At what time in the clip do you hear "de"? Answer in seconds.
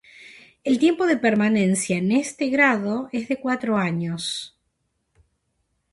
1.05-1.15, 3.27-3.39